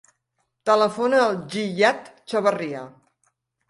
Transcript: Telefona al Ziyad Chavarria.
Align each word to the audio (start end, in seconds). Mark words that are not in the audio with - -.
Telefona 0.69 1.21
al 1.27 1.39
Ziyad 1.53 2.13
Chavarria. 2.29 2.87